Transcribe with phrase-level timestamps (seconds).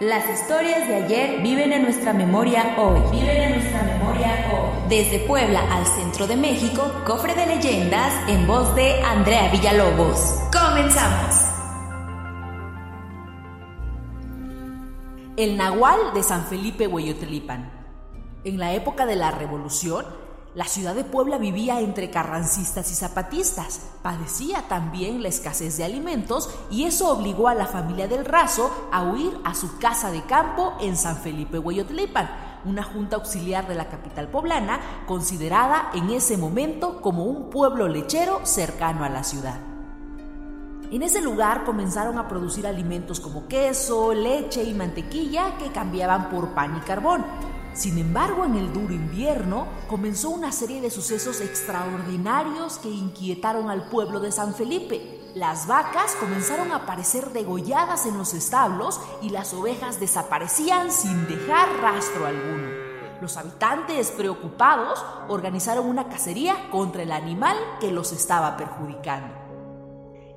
[0.00, 3.00] Las historias de ayer viven en nuestra memoria hoy.
[3.10, 4.88] Viven en nuestra memoria hoy.
[4.90, 10.38] Desde Puebla al centro de México, cofre de leyendas en voz de Andrea Villalobos.
[10.52, 11.36] Comenzamos.
[15.38, 17.72] El Nahual de San Felipe Hueyotlipan.
[18.44, 20.04] En la época de la Revolución,
[20.56, 26.48] la ciudad de Puebla vivía entre carrancistas y zapatistas, padecía también la escasez de alimentos
[26.70, 30.72] y eso obligó a la familia del Razo a huir a su casa de campo
[30.80, 32.30] en San Felipe Hueyotlipan,
[32.64, 38.40] una junta auxiliar de la capital poblana considerada en ese momento como un pueblo lechero
[38.44, 39.60] cercano a la ciudad.
[40.90, 46.54] En ese lugar comenzaron a producir alimentos como queso, leche y mantequilla que cambiaban por
[46.54, 47.26] pan y carbón.
[47.76, 53.90] Sin embargo, en el duro invierno comenzó una serie de sucesos extraordinarios que inquietaron al
[53.90, 55.30] pueblo de San Felipe.
[55.34, 61.68] Las vacas comenzaron a aparecer degolladas en los establos y las ovejas desaparecían sin dejar
[61.82, 62.68] rastro alguno.
[63.20, 69.34] Los habitantes, preocupados, organizaron una cacería contra el animal que los estaba perjudicando.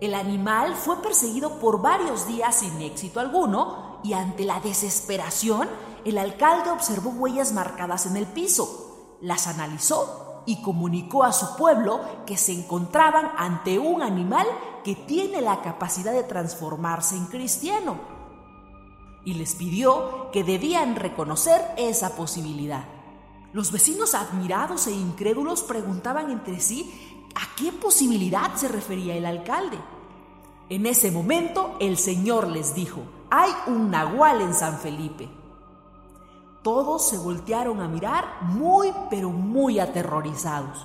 [0.00, 5.68] El animal fue perseguido por varios días sin éxito alguno y ante la desesperación
[6.04, 12.00] el alcalde observó huellas marcadas en el piso, las analizó y comunicó a su pueblo
[12.24, 14.46] que se encontraban ante un animal
[14.84, 17.98] que tiene la capacidad de transformarse en cristiano.
[19.24, 22.84] Y les pidió que debían reconocer esa posibilidad.
[23.52, 29.78] Los vecinos admirados e incrédulos preguntaban entre sí a qué posibilidad se refería el alcalde.
[30.70, 33.00] En ese momento el Señor les dijo,
[33.38, 35.28] hay un nahual en San Felipe.
[36.60, 40.84] Todos se voltearon a mirar muy pero muy aterrorizados.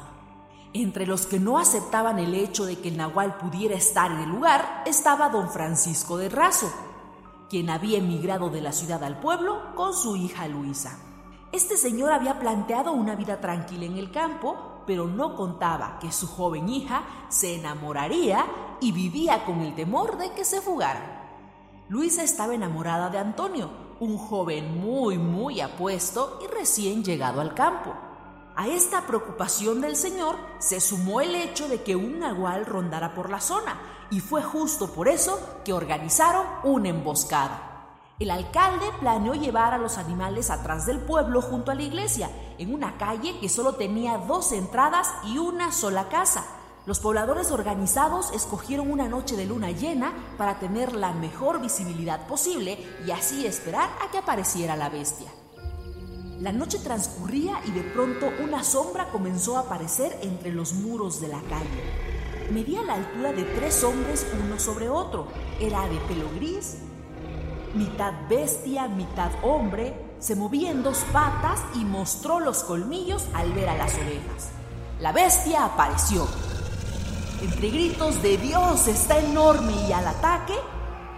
[0.72, 4.30] Entre los que no aceptaban el hecho de que el nahual pudiera estar en el
[4.30, 6.72] lugar estaba don Francisco de Razo,
[7.50, 11.00] quien había emigrado de la ciudad al pueblo con su hija Luisa.
[11.52, 16.28] Este señor había planteado una vida tranquila en el campo, pero no contaba que su
[16.28, 18.46] joven hija se enamoraría
[18.80, 21.23] y vivía con el temor de que se fugara.
[21.94, 27.94] Luisa estaba enamorada de Antonio, un joven muy, muy apuesto y recién llegado al campo.
[28.56, 33.30] A esta preocupación del señor se sumó el hecho de que un nahual rondara por
[33.30, 38.00] la zona, y fue justo por eso que organizaron una emboscada.
[38.18, 42.74] El alcalde planeó llevar a los animales atrás del pueblo junto a la iglesia, en
[42.74, 46.44] una calle que solo tenía dos entradas y una sola casa.
[46.86, 52.78] Los pobladores organizados escogieron una noche de luna llena para tener la mejor visibilidad posible
[53.08, 55.32] y así esperar a que apareciera la bestia.
[56.42, 61.30] La noche transcurría y de pronto una sombra comenzó a aparecer entre los muros de
[61.30, 62.52] la calle.
[62.52, 65.28] Medía la altura de tres hombres uno sobre otro.
[65.62, 66.80] Era de pelo gris,
[67.74, 73.70] mitad bestia, mitad hombre, se movía en dos patas y mostró los colmillos al ver
[73.70, 74.50] a las ovejas.
[75.00, 76.28] La bestia apareció.
[77.44, 80.54] Entre gritos de Dios está enorme y al ataque,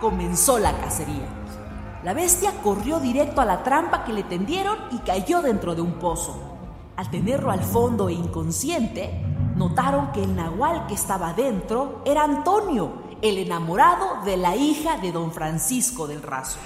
[0.01, 1.27] comenzó la cacería.
[2.03, 5.99] La bestia corrió directo a la trampa que le tendieron y cayó dentro de un
[5.99, 6.35] pozo.
[6.95, 9.21] Al tenerlo al fondo e inconsciente,
[9.55, 15.11] notaron que el nahual que estaba dentro era Antonio, el enamorado de la hija de
[15.11, 16.57] don Francisco del Razo.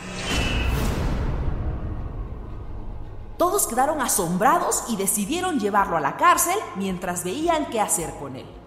[3.36, 8.59] Todos quedaron asombrados y decidieron llevarlo a la cárcel mientras veían qué hacer con él.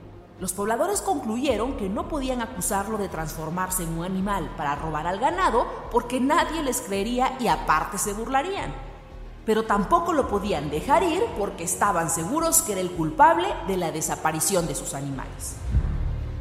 [0.42, 5.20] Los pobladores concluyeron que no podían acusarlo de transformarse en un animal para robar al
[5.20, 8.74] ganado porque nadie les creería y aparte se burlarían.
[9.46, 13.92] Pero tampoco lo podían dejar ir porque estaban seguros que era el culpable de la
[13.92, 15.54] desaparición de sus animales.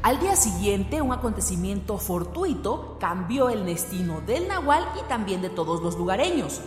[0.01, 5.79] Al día siguiente, un acontecimiento fortuito cambió el destino del Nahual y también de todos
[5.83, 6.59] los lugareños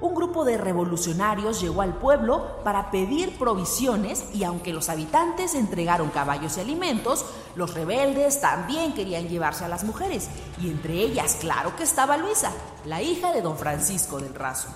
[0.00, 6.08] un grupo de revolucionarios llegó al pueblo para pedir provisiones y aunque los habitantes entregaron
[6.08, 10.28] caballos y alimentos, los rebeldes también querían llevarse a las mujeres
[10.60, 12.50] y entre ellas claro que estaba Luisa,
[12.86, 14.68] la hija de don Francisco del Razo.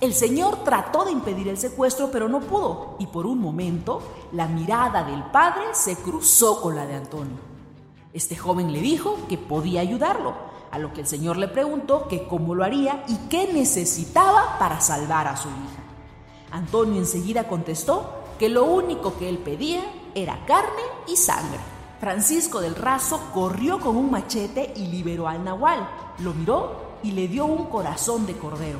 [0.00, 4.00] El señor trató de impedir el secuestro pero no pudo y por un momento
[4.32, 7.36] la mirada del padre se cruzó con la de Antonio.
[8.14, 12.26] Este joven le dijo que podía ayudarlo, a lo que el Señor le preguntó que
[12.26, 15.82] cómo lo haría y qué necesitaba para salvar a su hija.
[16.50, 19.82] Antonio enseguida contestó que lo único que él pedía
[20.14, 21.58] era carne y sangre.
[22.00, 25.88] Francisco del Razo corrió con un machete y liberó al nahual.
[26.20, 28.78] Lo miró y le dio un corazón de cordero.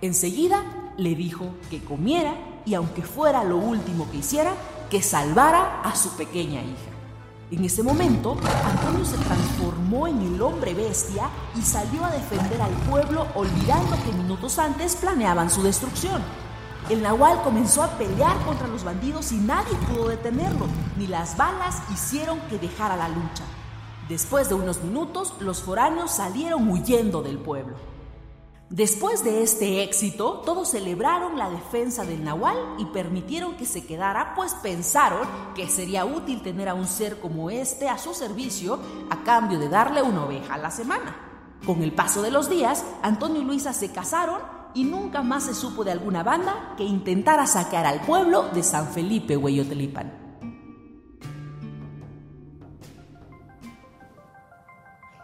[0.00, 2.34] Enseguida le dijo que comiera
[2.66, 4.52] y aunque fuera lo último que hiciera,
[4.90, 6.90] que salvara a su pequeña hija.
[7.50, 12.72] En ese momento, Antonio se transformó en el hombre bestia y salió a defender al
[12.90, 16.22] pueblo olvidando que minutos antes planeaban su destrucción.
[16.90, 21.82] El nahual comenzó a pelear contra los bandidos y nadie pudo detenerlo, ni las balas
[21.92, 23.44] hicieron que dejara la lucha.
[24.08, 27.76] Después de unos minutos, los foráneos salieron huyendo del pueblo.
[28.70, 34.34] Después de este éxito, todos celebraron la defensa del nahual y permitieron que se quedara,
[34.34, 38.78] pues pensaron que sería útil tener a un ser como este a su servicio
[39.08, 41.16] a cambio de darle una oveja a la semana.
[41.64, 44.40] Con el paso de los días, Antonio y Luisa se casaron
[44.74, 48.88] y nunca más se supo de alguna banda que intentara saquear al pueblo de San
[48.88, 50.12] Felipe Hueyotelipan.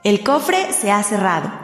[0.03, 1.64] El cofre se ha cerrado.